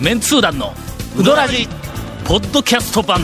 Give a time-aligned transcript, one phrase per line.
[0.00, 0.72] メンツー団の
[1.18, 1.66] ウドラジ
[2.26, 3.20] ポッドキャスト版。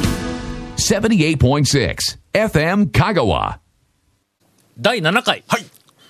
[0.76, 1.96] 78.6
[2.32, 3.58] FM Kagawa.
[4.78, 5.44] 第7回。
[5.46, 5.66] はい。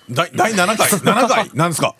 [0.09, 1.95] 第第7回、7回、なんですか？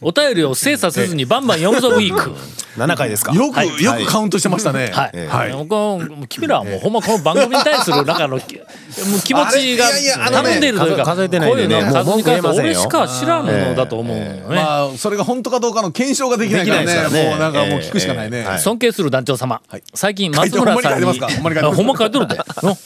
[0.00, 2.30] お便りを精査せずにバンバン読むぞウィーク
[2.76, 3.32] 7回ですか？
[3.32, 4.90] よく、はいよくカウントしてましたね。
[4.92, 5.52] はい、はい。
[5.52, 9.86] もうこの君らはもうほんまこの番組に対するなんかあのきもう気持ちが
[10.30, 16.86] 頼んでいるというか数数えてないんでねこういうの数に関してはもう文句言えませんよ俺しか知らんのだと思うのよね、まあ、それが本当かどうかの検証ができないからね。
[16.86, 18.44] できないですよねもうなんかもう聞くしかないね。
[18.58, 22.76] 尊敬する団長様、はい最近松村さんにほんまに書いてるっての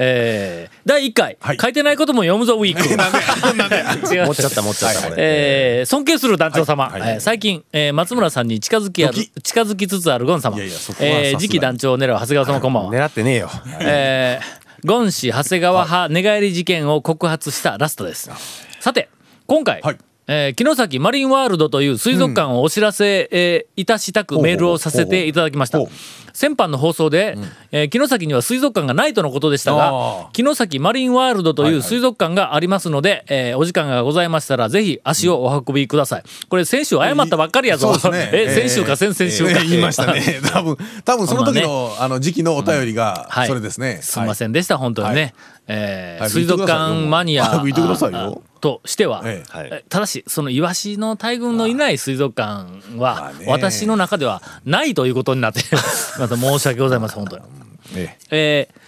[0.00, 3.18] えー、第1回、はい書いてないことも読むぞウィークなんで、
[3.56, 4.14] なんで。
[4.14, 7.00] 違う持っちゃった持っちゃったこれえー尊敬する団長様、はい。
[7.00, 9.30] はいえー最近、えー松村さんに近づきあるドキ。
[9.42, 10.56] 近づきつつあるゴン様。
[10.58, 13.50] いえー次期団長を狙う長谷川様こんばんは、狙ってねえよ。
[13.80, 18.30] えーゴン氏長谷川派寝返り事件を告発したラストです。
[18.80, 19.08] さて
[19.46, 19.98] 今回、はい
[20.30, 25.78] えー城崎マリンワールドという水族館をお知らせ、えーいたしたくメールをさせていただきました。
[26.34, 27.36] 先般の放送で、
[27.72, 36.22] えー城崎には水族館がないとのことでしたあがー城崎マリンワールドという水族館がありますので、えーお時間がございましたらぜひ足をお運びください。
[36.50, 38.30] これ先週謝ったばっかりやぞ、ね。
[38.32, 40.40] え先週か先々週か、ええ言いましたね。
[40.52, 43.48] 多分、多分その時ほの、あの時期のお便りがは、い。
[43.48, 44.00] それですね。
[44.02, 45.32] すみませんでした、本当にね。
[45.68, 47.62] はいえーはい水族館マニア
[48.60, 49.56] としては、ええ。
[49.56, 49.68] はい。
[49.70, 55.60] えただしそのイワシの大群のいない水族館まは私の中ではないということになって
[56.18, 57.44] また申し訳ございません本当に。
[57.94, 58.68] ええ。
[58.74, 58.78] ー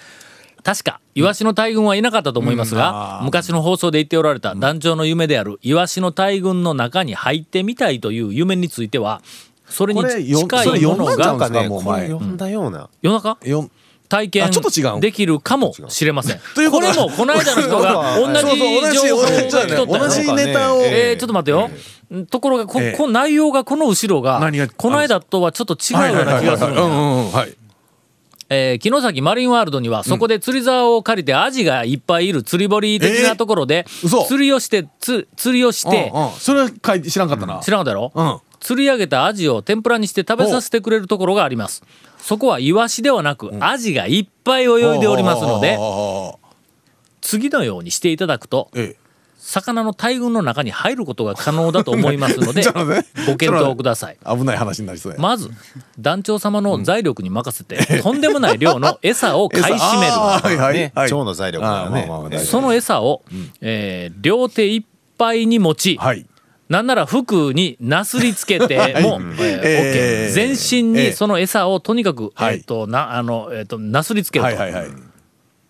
[0.62, 3.25] 確かイワシの大群はいなかったと思いますが、うん。
[3.27, 9.23] 昔の放送で言っておられた団長の夢であるイワシの大群の中に入ってみたいという夢については
[9.70, 12.89] それにこれよ近いものがうんですかもう前これ読んだような。
[13.01, 13.70] 夜中えよん
[14.11, 14.50] 体験
[15.00, 16.41] できるかもしれません。
[16.55, 20.83] というこれもこの間の人が 同じ情報を聞ったよ同じネタを。
[20.83, 21.70] えーちょっと待ってよ。
[22.28, 22.96] ところがこ、ええ。
[22.98, 24.40] この内容がこの後ろが
[24.77, 27.30] この間とはちょっと違うような気がするん。
[28.52, 33.86] えー城崎マリンワールドにはそこで釣り竿を借りてアジがいっぱいいる釣り堀的なところで
[34.27, 36.12] 釣りをしてつ釣りをして。
[36.40, 37.61] それは知らんかったな。
[37.62, 38.40] 知らんかったやろ、うん。
[38.61, 41.83] 釣り上げたアジを天ぷらにして食べさせてくれるところがあります。
[42.19, 45.79] そこはイワシではなく、アジがいっぱい泳いでおりますので
[47.21, 49.01] 次のようにしていただくとええ。
[49.43, 52.63] 魚の大群の中に入ることが可能だと思いますので
[53.27, 54.19] ご検討ください。
[54.27, 55.19] 危ない話になりそうや。
[55.19, 55.51] まず
[55.98, 60.13] 団長様の財力に任せて、とんでもない量の 餌を買い占める。
[60.13, 60.92] はいはいね。
[60.95, 61.11] はい。
[61.11, 62.03] 腸の財力だからね。
[62.03, 62.47] あーまあまあまあ大丈夫。
[62.47, 63.23] その餌を、
[63.63, 64.83] えー両手いっ
[65.17, 66.27] ぱいに持ち、はい。
[66.70, 70.33] なんなら服になすりつけても、えー OK えー。
[70.33, 71.08] 全身えー。
[71.08, 72.55] にその餌をとにかく、はい。
[72.55, 74.91] えーとなあのえー、となすりつけると、はいはいはい。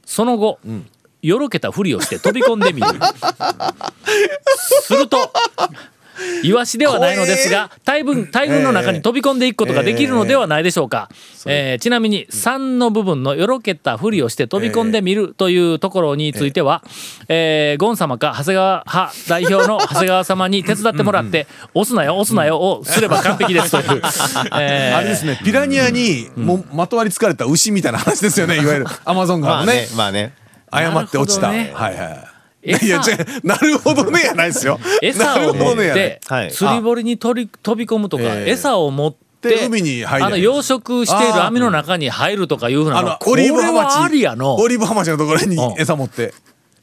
[0.05, 0.60] その後、
[1.22, 2.89] よろけたふりをして飛び込んでみる。
[4.83, 5.33] すると
[6.42, 11.08] イワシではないのですが大群大群の中に飛び込んでいくことができるのではないでしょうか、
[11.47, 16.82] えーちなみに3の部分のよろけたふりをして飛び込んでみるというところについては、
[17.28, 17.80] えー。
[17.80, 24.03] ゴン様か長谷川 派代表の長谷川様に手伝ってもらって「押すなよ押すなよ」をすれば完璧ですという、
[24.59, 28.86] えーあれですね、ピラニアにもうまとわりつかれた牛みたいな話ですよね、いわゆる。
[29.04, 29.88] アマゾンまあ川のねね。
[29.97, 30.32] まあね。
[30.70, 31.50] 誤って落ちた。
[31.50, 31.72] ね。
[31.75, 32.29] はいはい。
[32.62, 33.00] 餌いや、
[33.43, 34.78] なるほどねやないですよ。
[35.03, 36.04] 餌を持っなるほどねやない。
[36.04, 36.53] てはい。
[36.53, 38.50] 釣り堀に取り飛び込むとか、ええ。
[38.50, 44.37] 餌を持ってで海に入りゃいいあの養殖している網の中に入るとかいうふうなあの、オリーブれはハマチ。
[44.37, 44.56] の。
[44.56, 45.81] オリーブハマチのところにうん。
[45.81, 46.34] 餌持って。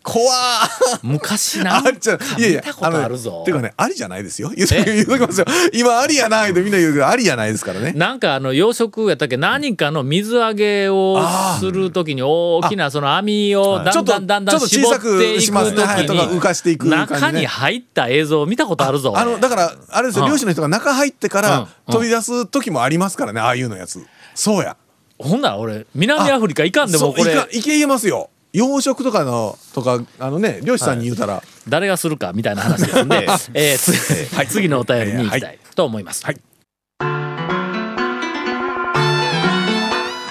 [0.08, 1.80] 怖ー昔な。
[1.80, 3.40] あっちゃいやいや見たことあるぞ。
[3.40, 4.52] のていうかねありじゃないですよ。
[4.56, 5.46] 言うときますよ。
[5.74, 7.92] 今ありやないとみんな言うけどありやないですからね。
[7.92, 11.20] なんかあの養殖やったっけ何かの水揚げを
[11.60, 20.26] するときに大きなその網をだんだんだんだんちょっと絞っと小さくときとか浮かしていく中に入った映像を見たことあるぞあのだからあれですよ。
[20.26, 20.32] うん。
[20.32, 21.44] 漁師の人が中入ってかうん。
[21.44, 23.42] ら取り出す時もありますからね。
[23.42, 24.06] ああいうのやつ。
[24.36, 24.78] そうや。
[25.20, 36.26] ほんなら俺南アフリカ行かんでもこれそういかいけ言えますよ養殖とかのとかあのね漁師さんに言うたら、誰がするかみたいな話ですんで、 えーつはい次のお便りに行きたいと思います。
[36.26, 36.38] はい。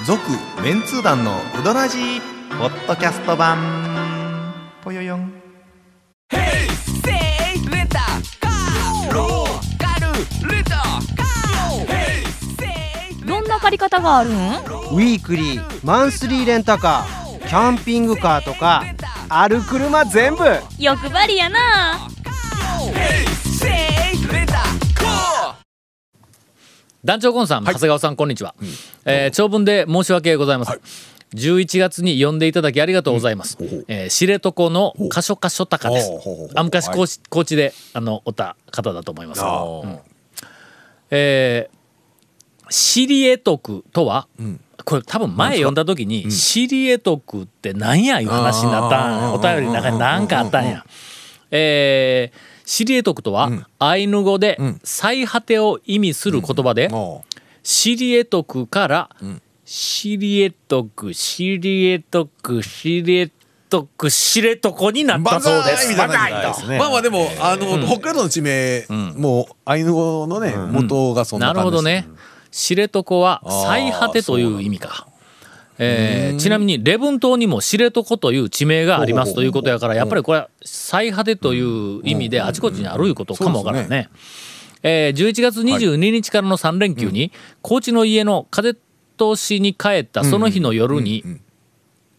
[0.05, 0.21] 続
[0.61, 2.21] メンツー団のウドラジー
[2.59, 3.59] ポッドキャスト版。
[4.83, 5.33] ぽよよん。
[13.25, 18.83] どんな借り方があるんウィークリーマンスリーレンタカーキャンピングカーとか
[19.29, 20.45] ある車全部。
[20.79, 22.09] 欲張りやな。
[27.05, 28.57] 団長コンさん、長谷川さんこんにちは、
[29.05, 30.81] えー長文で申し訳ございません、
[31.35, 33.57] 11月に呼んでいただきありがとうございます、
[33.87, 36.11] えー知床のカショカショタカです。
[36.57, 39.43] あ昔はい高知高知であのおった方だと思います。
[39.43, 39.99] うん。
[41.11, 41.77] えー
[42.69, 44.27] シリエ徳とは、
[44.87, 49.33] これ多分前読んだ時に、シリエ徳って何やいう話になったんや。
[49.33, 50.87] お便りの中に何かあったんや。
[51.51, 53.51] えー、シリエ徳とは、
[53.81, 57.23] アイヌ語で最果てを意味する言葉で、おう。
[57.65, 59.11] シリエ徳から、
[59.65, 63.31] シリエ徳、シリエ徳、シリエ
[63.69, 65.97] 徳、シレトコになったそうです。
[65.97, 68.87] まあまあでも、あの、北海道の地名、
[69.17, 72.16] もう、アイヌ語のね、元がそんなな感じでするほどね。
[72.51, 75.07] 知床は最果てという意味か。
[75.79, 84.09] えーちなみに礼文島にも知床という地名がありますということやからやっぱりこれは最果てという意味であちこちにあるいうことかもわからんね。
[84.83, 88.75] えー11月22日からの3連休に高知の家の風
[89.19, 91.25] 通しに帰ったその日の夜に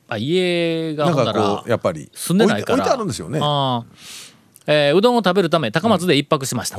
[0.07, 2.93] あ家がほんなかこう、やっぱり、住んでないから。
[2.93, 3.39] あるんですよね。
[3.41, 4.27] あー。
[4.69, 6.77] えーうどんを食べるため高松で一泊しました。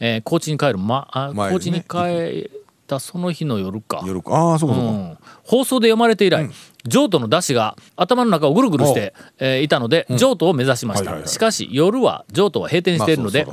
[0.00, 2.50] えー高知に帰る、ま、あ高知に帰
[2.96, 4.34] ったその日の夜か、夜か。
[4.34, 4.90] ああ、そうかそうか。
[4.90, 6.50] うん、放送で読まれて以来、
[6.84, 13.46] 譲渡の出汁が頭の中をぐるぐるして、えーいたので譲渡を目指しました、しかし夜は譲渡は閉店しているので、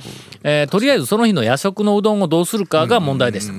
[0.43, 3.53] えーとりあえずその日の夜食のうどんをどうするかが問題でした、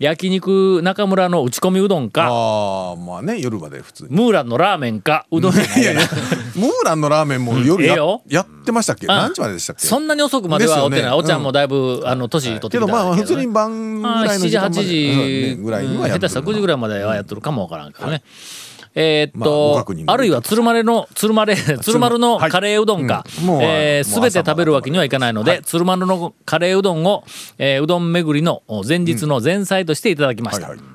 [0.00, 4.08] 焼肉中村の打ち込みうどんかああ、まあね、夜まで普通に。
[4.16, 7.94] ムーランのラーメンかうどんじゃないいやムーランのラーメンも夜や,、
[8.40, 9.06] ってましたっけ？
[9.06, 9.86] 何時まででしたっけ？
[9.86, 14.80] そんなに遅くまではおってない、おちゃんもだいぶ、あの年取ってきたけどまあ普通に晩ぐあらいの時間まで。
[14.80, 16.28] 7時8時うんぐらいにはやってる。
[16.28, 18.22] 下手したら9時ぐらいまではやってるかもわからんけどね。
[18.94, 23.46] えーっまあごと確認、のあるいは鶴丸の鶴丸鶴丸のカレーうどんかうん。
[23.46, 27.24] もうもうえー全て食べるわけにはいかないので鶴丸のカレーうどんを
[27.58, 30.68] えーうどん巡りの前日の前菜としていただきました。
[30.68, 30.86] はいはい。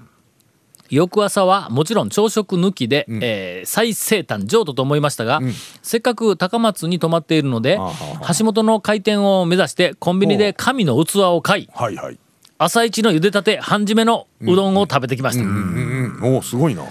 [0.92, 5.40] 翌朝はもちろん朝食抜きで、えー最西端譲渡と思いましたが、
[5.82, 12.20] せっかく高松に泊まっているのではあ橋本の開店を目指してコンビニで神の器を買いはいはい。
[12.60, 16.84] 朝一の茹でたて半締めのうどんを食べてきました、うんうんおすごいな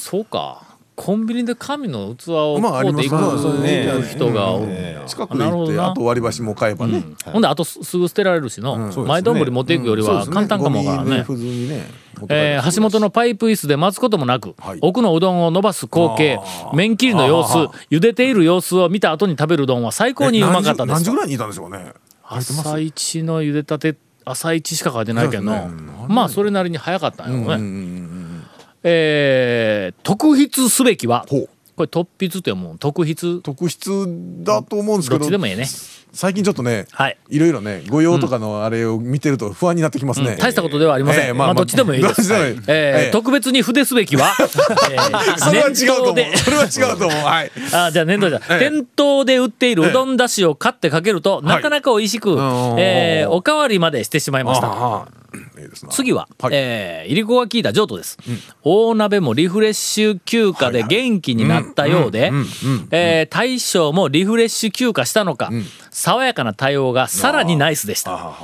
[0.00, 0.62] そうか。
[0.96, 4.74] コンビニで神の器をまああります買うていく人がおるん。
[4.74, 5.84] や近くでなるほどな。
[5.84, 9.04] 行ってあと割り箸も買えばね、ほんであとすすぐ捨てられるしの、そうですね。
[9.06, 11.24] 前丼持っていくよりは簡単かもわからんね。
[12.28, 14.78] えー橋本のパイプ椅子で待つこともなく、はい。
[14.82, 16.38] 奥のうどんを伸ばす光景
[16.74, 17.56] 麺切りの様子
[17.90, 20.94] 茹でている様子を見た後に食べるうどんは最高にうまかったです。
[20.96, 21.94] 何時ぐらいにいたんでしょうね。
[22.22, 28.09] 朝一の茹でたて朝一しか書いてないけど、まあそれなりに早かったんやろね、うんうんうん
[28.82, 33.40] えー特筆すべきはこれ突筆って思う特筆？
[33.40, 35.66] 特筆だと思うんですけどどっちでもええね。
[36.12, 37.16] 最近ちょっとね、はい。
[37.28, 41.26] いろいろね御用とかのあれを見てると不安になってきますね、うん大したことではありません。
[41.26, 42.16] ええまあ、どっちでもいいです。
[42.16, 42.52] どっちでもいい。
[42.52, 43.10] えーええ。
[43.12, 44.42] 特別に筆すべきは、え
[44.98, 46.16] ーそれは違うと思う。
[46.36, 47.20] それは違うと思う。
[47.24, 47.52] はい。
[47.72, 48.70] あじゃあ念頭じゃ、ええ。
[48.70, 52.34] 店頭で売っているうどんだしを買ってかけると、なかなか美味しく、ん
[52.78, 55.19] えーおかわりまでしてしまいました。
[55.90, 56.54] 次は、はい。
[56.54, 58.18] えー、いりこが効いた譲渡です、
[58.62, 62.32] 大鍋もリフレッシュ休暇で元気になったようで、
[62.90, 65.50] えー大将もリフレッシュ休暇したのか、
[65.90, 68.34] 爽やかな対応がさらにナイスでした。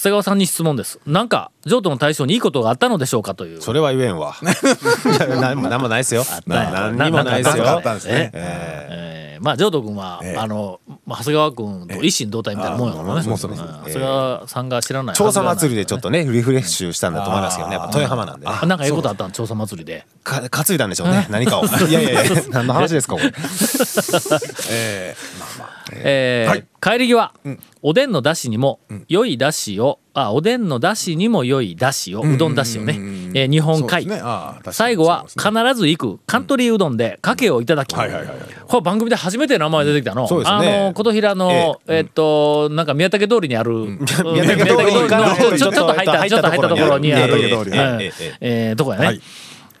[0.00, 0.98] 長谷川さんに質問です。
[1.04, 3.60] なんか、譲渡の対象にいいことがあったのでしょうかという。
[3.60, 4.34] それは言えんわ。
[5.42, 6.24] 何もないですよ。
[6.46, 8.30] 何にもないですなんかあよったんですね。
[8.32, 9.10] えー
[9.40, 10.38] まあ譲渡君は、ええ。
[10.38, 13.22] あのまあ長谷川君と一心同体みたいなもんやからね。
[13.22, 15.16] 長谷川さんが知らない。
[15.16, 16.08] 調査祭りでちょっと。
[16.08, 20.06] とねリフレッシュしたんだと思いますけどねやっぱ豊浜なんでなんかいうことあったの調査祭りで。
[20.24, 21.26] か担いだんでしょうね。
[21.30, 21.64] 何かを。
[21.88, 23.32] いやいやいや何の話ですかこれ。
[24.70, 26.66] えーまあまあえーはい。
[26.82, 27.34] 帰り際、
[27.82, 32.94] おでんのだしにも良いだしを、あおでんのだしにも良いだしを、うどんだしをね、
[33.34, 34.22] えー日本海、そうですね。
[34.24, 35.40] ああ確かに最後は必
[35.74, 40.26] ず行くカントリーうどんでかけをいただき、これ番組で初めて名前出てきたの。
[40.26, 40.82] そうですね。
[40.82, 43.98] あの琴平のえっとなんか宮武通りにある、うん。
[44.32, 49.06] 宮武通りのちょっと入ったちょっと入ったところにある、えええええーとこやね。
[49.06, 49.20] はい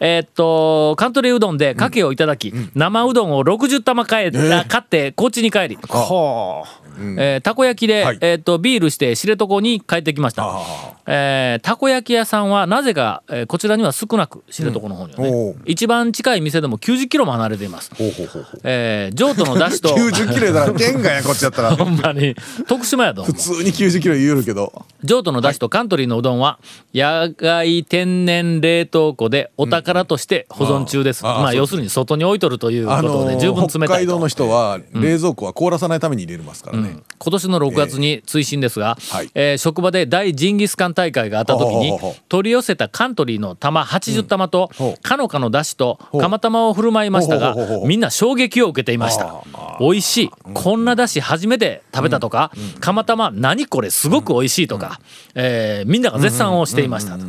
[0.00, 6.64] えーっとカントリーうどんでかけをいただき、生うどんを60玉買え、あ買って高知に帰り、は
[7.16, 8.18] えーたこ焼きで、はい。
[8.20, 10.44] えーっとビールして知床に帰ってきました。
[10.46, 10.60] あ。
[11.06, 15.56] えーたこ焼き屋さんはなぜか、えーこちらには少なく知床の方にはね、おう。
[15.66, 17.90] 一番近い店でも90キロも離れています。
[17.94, 18.60] ほうほうほうほう。
[18.64, 21.76] えー譲渡の出汁と 90キロだから県外やこっちやったら。
[21.76, 22.34] ほんまに。
[22.66, 24.72] 徳島やと普通に90キロ言えるけど。
[25.04, 26.58] 譲渡の出汁とカントリーのうどんは
[26.94, 36.96] 野外天然冷凍庫でお宝として保存中です、まあああそう要するに外に置いとるということで十分冷たいと北海道の人は冷蔵庫は凍らさないために入れますからね。
[37.18, 39.30] 今年の6月に追伸ですが、はい。
[39.34, 45.02] えー職場で大ジンギスカン大会があった時に取り寄せたカントリーの玉80玉とほう。
[45.02, 46.18] かのかのだしとう。
[46.18, 49.42] 釜玉を振る舞いましたがみんな衝撃を受けていました。
[49.80, 50.30] 美味しい。
[50.54, 55.00] こんなだし初めて食べたとか釜玉何これすごく美味しいとか、
[55.34, 57.24] えーみんなが絶賛をしていましたと。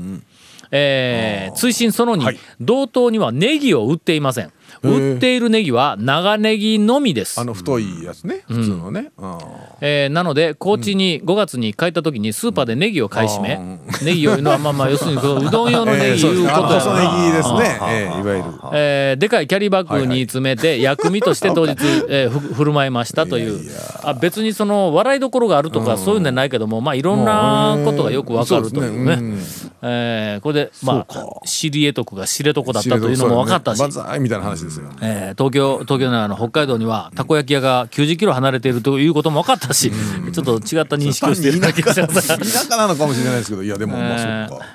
[0.71, 2.39] えー追伸その2、はい。
[2.59, 4.51] 同等にはネギを売っていません
[4.83, 7.39] 売っているネギは長ネギのみです。
[7.39, 8.43] あの太いやつね。
[8.47, 9.11] 普通のね。
[9.17, 9.37] うん
[9.81, 13.59] えーなので高知に5月に帰った時にスーパーでネギを買い占め、
[14.03, 17.79] ネギをいうのはまあまあ 要するにこのうどん用のネえーギいうことや細ネギですね。
[17.89, 18.43] えーいわゆる。
[18.73, 21.75] えーでかいキャリーバッグに詰めて薬味として当日、
[22.09, 23.59] えーふ振る舞いましたという。
[24.03, 29.15] あ別にその笑いどころがあるとかそういうんじゃないけどもまあいろんなことがよくわかるというね。
[29.39, 34.89] そうえーこれでまあ知り得得が知床だったというのも分かったし、万歳みたいな話ですよ。
[35.01, 44.65] えー東京東京のあの北海道にはたこ焼き屋が90キロ離れているということも分かったし、ちょっと違った認識をしているだけがします 田舎なのかもしれないですけどいやでもまあそっか。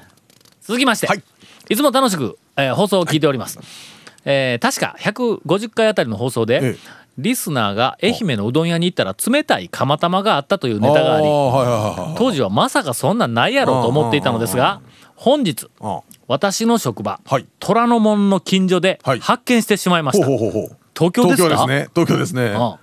[0.63, 1.23] 続きまして、はい。
[1.69, 3.59] い、つも楽しく、えー放送を聞いております、
[4.25, 7.07] えー確か150回あたりの放送で、ええ。
[7.19, 11.27] リスナーが愛媛のうどん屋に行ったら冷たい釜玉があったというネタがあり
[12.19, 14.81] 当時はまさかそんなんないやろと思っていたのですが
[15.15, 17.47] 本日あ私の職場、はい。
[17.61, 19.21] 虎ノ門の近所ではい。
[19.21, 20.77] 発見してしまいました、東京ですか？
[20.95, 21.89] 東京ですね。
[21.95, 22.43] 東京ですね。
[22.47, 22.75] うん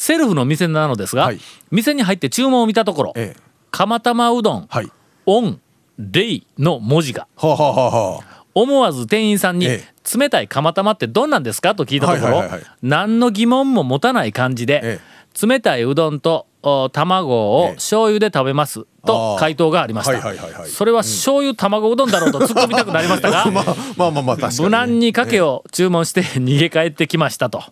[0.00, 1.40] セルフの店なのですが、はい。
[1.72, 3.40] 店に入って注文を見たところええ
[3.72, 4.88] 「釜玉うどん、はい。
[5.26, 5.60] オン
[5.98, 8.20] レイ」の文字がはあは
[8.54, 9.82] 思わず店員さんにえ
[10.16, 12.44] 「冷たい釜玉ってどんなんですか?」と聞いたところ
[12.80, 15.00] 何の疑問も持たない感じでえ
[15.44, 17.74] 「冷たいうどんとお卵をええ。
[17.74, 20.20] 醤油で食べます」と回答がありました。
[20.66, 23.64] それは醤油卵うどんだろうと突っ込みたくなりましたが まあ
[23.96, 27.62] まあまあまあ確かに無難にかけを注文して 逃げ帰ってきましたと。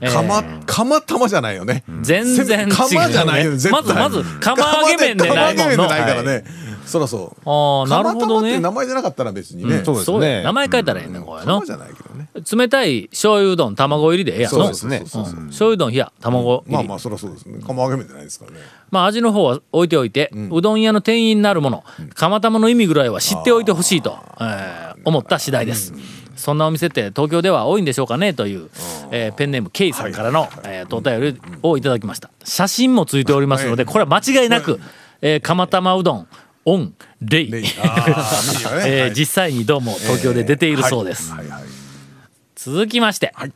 [0.00, 1.82] えー釜釜玉じゃないよね。
[2.02, 3.72] 全然違う、ね、釜じゃないよ絶対。
[3.72, 5.76] まずまず釜揚げ麺でないもんの。
[5.76, 6.44] 釜揚げ麺でないからね
[6.88, 7.48] そらそう。
[7.48, 8.58] ああなるほどね。
[8.58, 9.82] 名前じゃなかったら別にね。
[9.84, 10.42] そうですそうやね。
[10.42, 12.28] 名前変えたらいいねんこれの釜じゃないけどね。
[12.50, 14.58] 冷たい醤油うどん卵入りでええやんの。
[14.58, 15.04] そうですねうん。
[15.04, 17.60] 醤油うどん冷や卵入り、まあまあそらそうですね。
[17.64, 18.58] 釜揚げ麺じゃないですからね。
[18.90, 25.94] まあ味の方は置いておいて、うどん屋の店員なるもの釜玉の意味ぐらいは知っておいてほしいと、えー思った次第です、
[26.36, 28.68] そんなお店って東京では多いんでしょうかねという、
[29.10, 32.30] えーペンネーム K さんからの、えーお便りをいただきました。
[32.44, 34.80] 写真もついておりますのでこれは間違いなく、
[35.22, 36.28] えー釜玉うどん
[36.68, 37.50] オンレイ。
[37.54, 39.14] えーはい。
[39.14, 41.32] 実際にどうも東京で出ているそうです、
[42.56, 43.52] 続きまして、はい。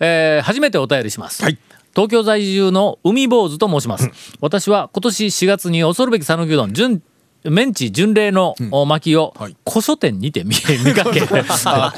[0.00, 1.58] えー初めてお便りします、はい。
[1.94, 7.02] 東京在住の海坊主と申します、私は今年4月に恐るべき讃岐うどん準
[7.44, 9.56] メンチ巡礼のお巻きをはい。
[9.68, 11.20] 古書店にて見 見かけ。
[11.20, 11.44] 古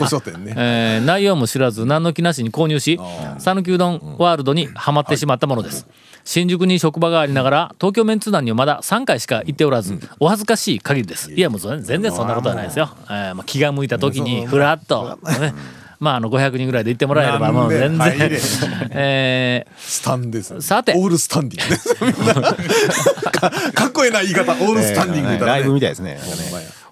[0.08, 0.54] 書店ね。
[0.56, 2.98] えー内容も知らず何の気なしに購入し
[3.38, 5.86] 讃岐うどんワールドにはまってしまったものです、
[6.24, 11.32] 新宿に職場がありながら東京メンツ団にはまだ3回しか行っておらず、お恥ずかしい限りです。
[11.32, 15.54] いやもう全然そんなことはないですよ、えーまあ、気が向いた時にふらっと、ね
[15.98, 17.98] まああの500人ぐらいで行ってもらえればもう全然。
[17.98, 18.40] なんで入れ、
[18.92, 20.92] えスタンですさて。
[20.94, 22.16] オールスタンディング。
[23.24, 24.52] で かかっこええな言い方。
[24.52, 26.18] オールスタンディング言ったらねライブみたいですね。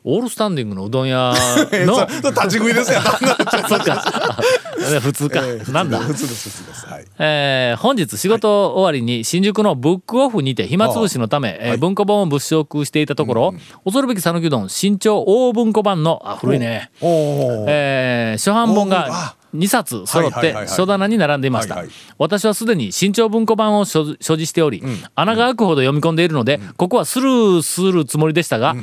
[0.06, 1.32] オールスタンディングのうどん屋
[1.72, 3.00] えーの 立ち食いですよ
[3.68, 4.36] そっか。
[5.00, 5.98] 普通か、えーなんだ？
[5.98, 6.86] 普通です普通です。
[6.86, 7.04] はい。
[7.18, 19.34] えー本日仕事終わりに新宿のブックオフにて暇つぶしのため、えー文庫本を物色していたところ、恐るべき讃岐うどん新潮大文庫版のあ古いね、おおえー初版本があ。
[19.56, 20.76] 2冊揃ってはいはいはいはい。
[20.76, 21.92] 書棚に並んでいました、はいはい。
[22.18, 24.82] 私はすでに新潮文庫版を所所持しており、
[25.14, 28.74] 穴が開くほど読み込んでいるので、ここはスルーするつもりでしたが、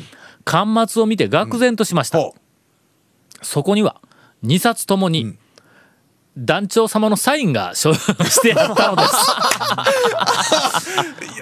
[0.43, 2.35] 巻末を見て愕然としました、ほ
[3.41, 4.01] そこには
[4.43, 5.37] 2冊ともに
[6.37, 9.13] 団長様のサインが所してあったのです。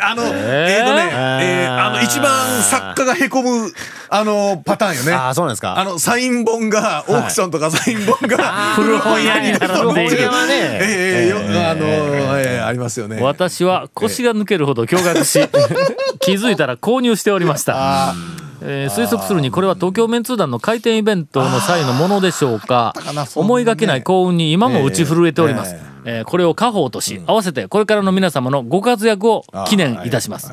[0.01, 1.09] あの、えー、とね、
[1.41, 1.85] えー。
[1.87, 3.71] あの、一番作家がへこむ、
[4.09, 5.11] あの、パターンよね。
[5.11, 5.77] ああ、そうなんですか。
[5.77, 8.37] あの、サイン本が、オークションとかサイン本が、
[8.75, 10.17] 古本屋に並んでいる。
[10.17, 11.37] 古本屋はねええよ
[11.69, 13.19] あの、えーありますよね。
[13.21, 15.39] 私は腰が抜けるほど驚愕し
[16.21, 18.13] 気づいたら購入しておりました、
[18.61, 22.93] えー推測するにこれは東京メンツー団の開店イベントの際のものでしょうか。
[22.95, 23.41] ね。
[23.41, 25.75] 思いがけない幸運に今も打ち震えております、
[26.05, 26.23] ええー。
[26.25, 30.51] これを家宝とし、合わせてこれからの皆様のご活躍を記念いたします、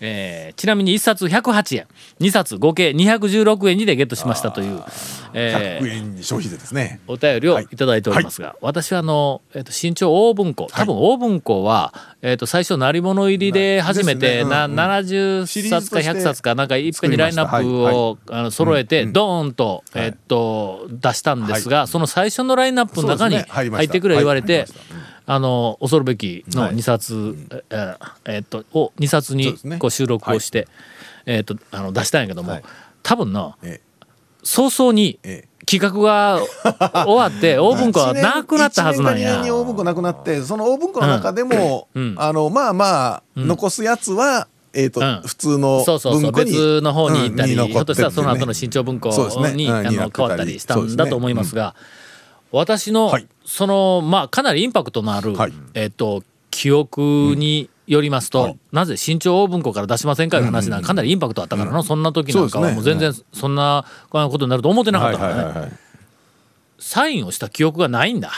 [0.00, 1.86] えーちなみに1冊108円。
[2.20, 4.82] 2冊合計216円にでゲットしましたという、
[5.34, 7.00] えー100円に消費税ですね。
[7.06, 7.66] お便りをい。
[7.66, 10.66] ただいておりますが、私はあの、えっと新潮大文庫。
[10.70, 14.78] 多分大文庫は、えっと最初鳴り物入りで初めてねな、うんうん。
[14.78, 24.66] 70シリーズ冊かとして100冊かなんかいっぺんにラインナップを、あの揃えてドーンと,、えっと出したんですが、その最初のラインナップの中に入ってくれ言われて、
[25.30, 26.74] あの恐るべきのはい。
[26.74, 27.36] 2冊、
[27.68, 30.66] えーえっとを2冊にこう収録をして、
[31.26, 32.62] えっとあの出したんやけども、はい。
[33.02, 33.80] 多分なえ
[34.42, 35.48] 早々にええ。
[35.66, 36.40] 企画が
[37.04, 42.02] 終わって 大文庫はなくなったはずなん1や年か2年に大文庫なくなって、その大文庫の中でも、うん。
[42.12, 42.16] うん。
[42.16, 45.20] あの、まあまあ、残すやつは、えっとうん。
[45.26, 49.10] 普通のそうそうそう別の方に行ったり、うんにひょっとしたらその後の新潮文庫
[49.54, 51.74] にあの変わったりしたんだと思いますが、
[52.50, 53.26] 私の、はい。
[53.44, 55.52] そのまあかなりインパクトのある、はい。
[55.74, 60.82] えっと記憶によりますと、なぜ新潮文庫から出しませんかいう話なん。
[60.82, 65.72] かかなりインパクトあったからの、そんな時なんかはもう全然そんなことになると思ってなかったからね、はいはいはいはい。
[66.78, 68.30] サインをした記憶がないんだ。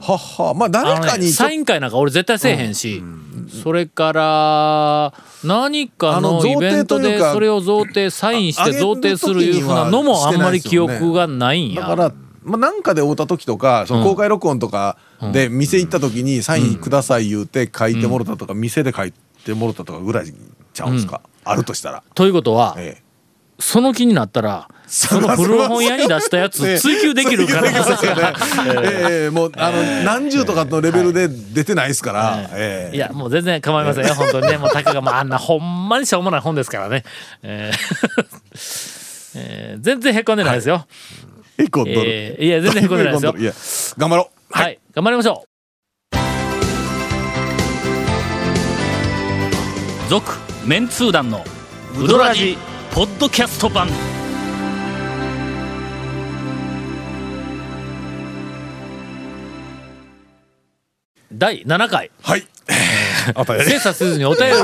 [0.00, 0.54] はっは。
[0.54, 3.02] まあ誰かにちょサイン会なんか俺絶対せえへんし、
[3.62, 5.14] それから
[5.44, 11.82] 何かあのイベントでそれを贈呈サインして贈呈するいうふうなのもあんまり記憶がないんや。
[11.82, 12.12] だから
[12.46, 14.96] まあなんかで会うた時とかその公開録音とか
[15.32, 19.12] で店行った時にサインください言うて書いてもろたとか店で書い
[19.44, 20.32] てもろたとかぐらい
[20.72, 21.20] ちゃうんですか？
[21.44, 22.02] あるとしたら。
[22.14, 23.02] ということは、ええ。
[23.58, 28.34] その気になったらその古本屋に出したやつ追求できる可能性が。
[28.84, 32.96] ええもうあの何十とかのレベルで出てないですからええ。
[32.96, 34.58] いやもう全然構いませんよ本当にね。
[34.58, 37.02] もうたかがまああんなほんまにしょうもない本ですからね、
[37.42, 37.78] えー
[39.36, 40.86] えー 全然へこんでないですよ、
[41.58, 43.34] へこんどるえーいや全然へこんでないですよ。
[43.36, 43.52] いや
[43.96, 44.36] 頑張ろう。
[44.50, 45.48] はい、頑張りましょう。
[50.08, 50.32] 続
[50.64, 51.44] メンツー団の
[51.98, 52.56] ウドラジ
[52.92, 53.88] ポッドキャスト版。
[61.32, 62.10] 第7回。
[62.22, 62.46] はい。
[63.64, 64.58] 精査せずにお便りを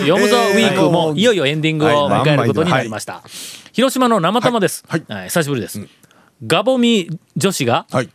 [0.00, 1.22] 読むぞウィークもい。
[1.22, 3.22] よいよエンディングを迎えることになりました。
[3.72, 5.04] 広島の生玉です、はい。
[5.08, 5.24] はい。
[5.24, 5.80] 久しぶりです、
[6.46, 8.10] ガボミ女子がはい。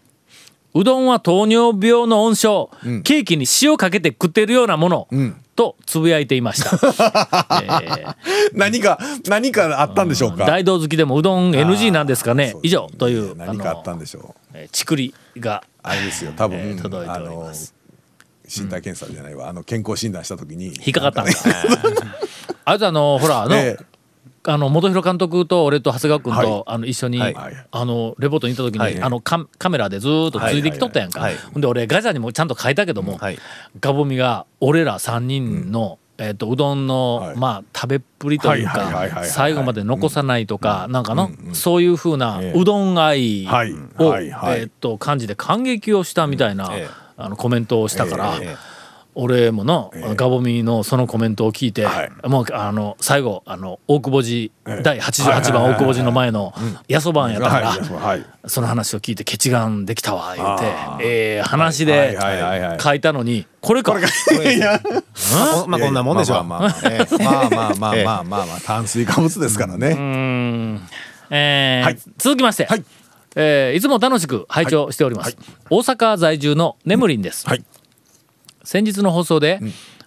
[0.75, 2.67] うどんは糖尿病の温床、
[3.03, 5.35] ケーキに塩かけて食ってるようなもの、ん。
[5.55, 6.69] とつぶやいていました、
[7.63, 8.15] えー。
[8.53, 8.97] 何か
[9.27, 10.45] 何かあったんでしょうか？
[10.45, 12.51] 大道好きでもうどん NG なんですかね？
[12.51, 14.57] そう以上という何かあったんでしょう？
[14.57, 16.31] えーちくりがあれですよ。
[16.37, 17.73] 多分、えー届いておりあのます
[18.47, 20.67] 身体検査じゃないわ、あの健康診断した時に。
[20.67, 21.31] 引っかかったんだ
[22.65, 23.85] あいつあのほらあの、ええ
[24.49, 26.63] あの本広監督と俺と長谷川君と、はい。
[26.65, 27.35] あの一緒に、はい。
[27.35, 29.01] あのレポートに行った時に、はい。
[29.01, 33.37] あのカカメラでずーっとついてきとったやんか、ほんで俺ガチャにもちゃんと書いたけども、はい。
[33.79, 37.37] ガボミが俺ら3人の、えー、とうどんの、はい。
[37.37, 42.59] まあ食べっぷりというか最後まで残さないとか、なんかの、そういうふうなええ。
[42.59, 46.89] うどん愛を、えー、と感じで感激をしたみたいな、ええ。
[47.17, 48.33] あのコメントをしたから。
[49.19, 49.23] ええ。
[49.23, 52.11] 俺もの、ガボミのそのコメントを聞いて、はい。
[52.27, 54.83] もうあの最後あの大久保寺、ええ。
[54.83, 56.53] 第88番大久保寺の前の
[56.87, 58.25] やそばんやったから、はいはい。
[58.47, 60.65] その話を聞いてケチガンできたわ言うて。
[61.01, 62.79] ええ話ではいはいはいはい。
[62.79, 63.97] 書いたのにこれか。
[63.99, 64.79] いや
[65.33, 66.43] まあまあこんなもんでしょう。
[66.43, 70.81] まあまあまあええまあまあまあまあまあまあ炭水化物ですからうーねん。
[71.29, 71.97] えーはい。
[72.17, 72.83] 続きまして、はい。
[73.35, 75.37] えーいつも楽しく拝聴しております、
[75.69, 77.63] 大阪在住のねむりんです、はい
[78.69, 79.59] 先日の放送で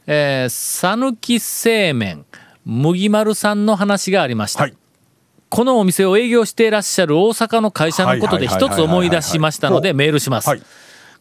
[0.07, 2.25] えー讃岐、製麺
[2.65, 4.77] 麦丸さんの話がありました、はい。
[5.49, 10.63] このお店を営業していらっしゃる大阪の会社のことで一つ思い出しましたのでメールします、はい。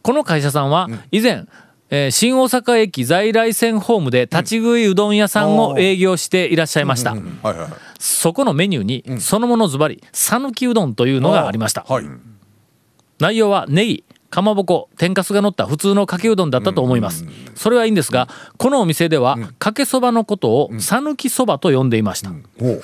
[0.03, 1.45] この会社さんは以前、
[1.89, 7.15] えー新大阪駅在来線ホームで立ち食いうどん屋さんを営業していらっしゃいました、
[7.97, 11.87] そこのメニューにそのものズバリ讃岐うどんというのがありました。
[11.89, 12.05] はい。
[13.17, 17.25] 内容はネギかまぼこ天かすが乗った普通のかけうどんだったと思います。
[17.53, 22.31] それはいいんですがこのお店ではかけそばのことを讃岐そばと呼んでいました。
[22.31, 22.81] どういう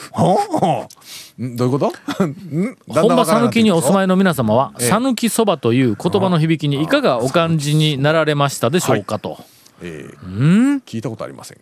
[1.72, 1.88] こと？
[2.26, 2.78] ん？
[2.88, 9.38] 本場讃岐にお住まいいの皆様は讃岐そばという言葉の響きにいかがお感じになられましたでしょうかと。
[9.82, 10.18] ええ。
[10.24, 10.82] うん？
[10.86, 11.58] 聞いたことありません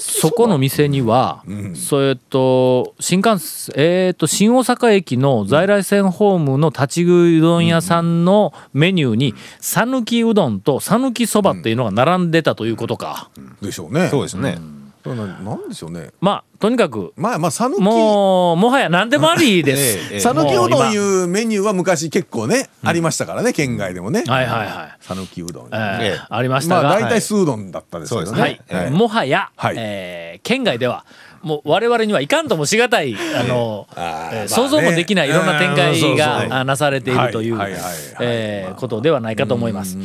[0.00, 1.42] そこの店には、
[1.74, 13.30] それと新幹線えっ、と新大阪駅の在来線ホームの立ち食いうどん屋さんのメニューに讃岐うどんと讃岐そばっていうのが並んでたということか。
[13.60, 14.08] でしょうね。
[14.08, 14.58] そうですね。
[15.02, 16.10] それななんでしょうね。
[16.20, 17.80] まあとにかくまあまあ讃岐。
[17.80, 19.98] もうもはや何でもありです。
[19.98, 20.20] え えええ。
[20.20, 24.24] 讃岐うどんいうメニューは昔結構ねありましたからね県外でもね。
[24.26, 24.96] 今はいはいはい。
[25.00, 28.80] 讃岐うどんえーええありましたが、まあ大体酢うどんだったですけどねですね。
[28.80, 29.74] はい、もはや、はい。
[29.78, 31.04] えー県外では
[31.42, 37.96] もう我々にはいかんともしがたい あの、えー想像もできないいろんな展開があなされているというはいはいはいはい。
[38.20, 39.96] えーことではないかと思います。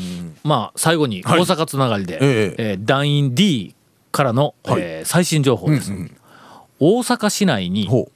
[0.43, 2.77] まあ最後に大阪つながりで、ええ。
[2.81, 3.75] ー団員 D
[4.15, 5.91] からの、えー最新情報です。
[6.79, 8.09] 大阪市内にほ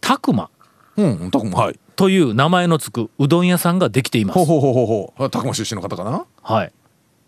[0.00, 0.48] たくま
[0.96, 1.78] ううんたくもはい。
[1.96, 4.38] という名前のつくうどん屋さんができています。
[4.38, 6.24] ほうほうほうほうたくま出身の方かな？
[6.42, 6.72] はい。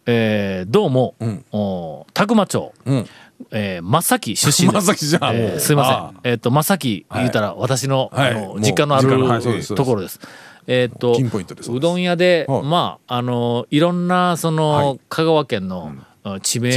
[0.07, 1.45] えーどうも、ん。
[1.53, 3.07] おたくま町、うん。
[3.51, 4.87] えー、真崎出身です。
[4.87, 5.35] 真崎じゃん。
[5.35, 6.33] えーすいません。
[6.33, 8.35] えっ、と真崎言うたら私の,、はい。
[8.35, 10.21] もう実家のあ実家のはいところです。
[10.69, 11.73] えっ、とピンポイントです。
[11.73, 12.63] うどん屋で、はい。
[12.63, 15.01] まああのいろんなその、はい。
[15.09, 16.03] 香川県の、うん
[16.41, 16.71] 地名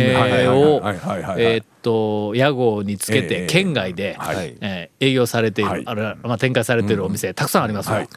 [0.48, 4.18] をえーっと屋号につけえてえ県外で、
[5.00, 5.84] 営業されている、はい。
[5.86, 8.10] あれまあ、展開されているお店、たくさんありますが、はい。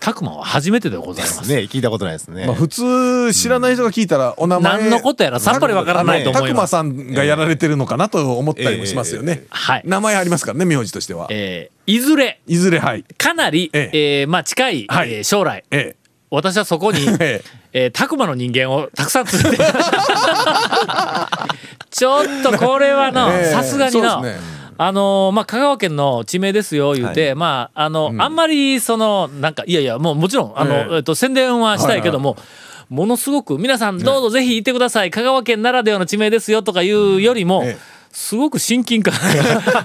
[0.00, 1.48] たくまは初めてでございます。
[1.50, 1.58] ね。
[1.60, 2.46] 聞いたことないですね。
[2.46, 4.78] まあ普通知らない人が聞いたらお名前。
[4.78, 6.70] 何のことやらさっぱりわからないと思たくまいます。
[6.70, 9.44] さんがやられてるのかなと思ったりもしますよね。
[9.50, 9.82] はい。
[9.84, 11.26] 名前ありますからね名字としては。
[11.30, 13.04] えーいずれいずれはい。
[13.18, 14.24] かなり、ええ。
[14.24, 15.12] ーまあ、近い、はい。
[15.12, 15.64] えー将来。
[15.70, 15.96] え
[16.30, 17.86] 私はそこに、 ええ。
[17.88, 19.64] ー、たくまの人間をたくさん連れて
[21.90, 23.52] ちょっとこれはのええ。
[23.52, 24.60] さすがにね。
[24.82, 30.94] あのーまあ香川県の地名ですよ言うて、まああの、あんまりそのなんかいやいやもうもちろんあの、ええ。
[30.96, 32.36] えっと宣伝はしたいけども、
[32.88, 39.14] ものすごく皆さんどうぞぜひ行ってください、香川県ならではの地名ですよとかいうよりも、ええすごく親近感。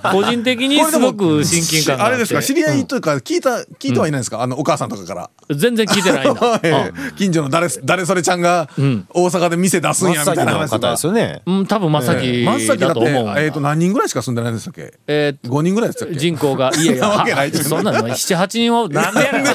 [0.02, 2.16] が 個人的にすごく親近感があって。
[2.16, 2.42] あれですか？
[2.42, 4.42] 知り合いというか聞いた聞いてはいないんですか？
[4.42, 5.30] あのお母さんとかから。
[5.56, 6.60] 全然聞いてないんだ。
[6.64, 6.94] ええ。
[7.18, 8.68] 近所の誰誰それちゃんが
[9.14, 10.68] 大阪で店出すんやみたいな。
[10.68, 11.42] 方ですよね。
[11.46, 13.40] うん、うん多分真っ先真っ先だってだと思う。
[13.40, 14.94] えっと何人ぐらいしか住んでないんでしたっけ？
[15.08, 16.16] えー5人ぐらいでしたっけ？
[16.16, 19.46] 人口が、いやいや、な わけないはそんなの、七八人を、なんでやねん。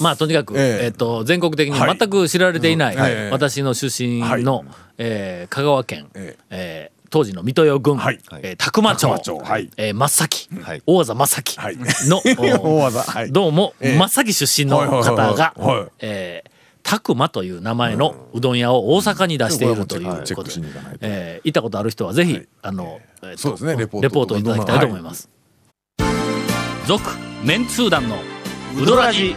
[0.00, 0.84] まあ、とにかく、ええ。
[0.86, 1.98] えっと、全国的にはい。
[1.98, 3.30] 全く知られていない、ええ。
[3.32, 4.66] 私の出身の、はい。
[4.98, 6.90] えー香川県、ええ。
[6.96, 8.20] ー当時の水戸代郡、はい。
[8.42, 9.70] えー宅間町、はい。
[9.76, 10.82] えー真っ先、はい。
[10.86, 11.76] 大技真っ先はい。
[12.08, 13.32] の、 大お技はい。
[13.32, 13.98] どうも、ええ。
[13.98, 15.02] 真っ先出身の方
[15.34, 15.92] がはい。
[16.00, 16.50] えー
[16.82, 20.60] 拓磨という名前のうどん屋を大阪に出しているということで
[21.02, 22.48] えー行ったことある人はぜひ、はい。
[22.62, 25.28] あの、えーとそうですねレポートレポートいただきたいと思います。
[26.86, 27.02] 続、
[27.44, 28.16] メンツー団の
[28.80, 29.36] ウドラジ